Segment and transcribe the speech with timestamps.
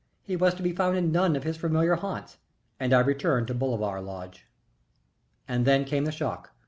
[0.23, 2.39] He was to be found in none of his familiar haunts,
[2.79, 4.47] and I returned to Bolivar Lodge.
[5.47, 6.53] And then came the shock.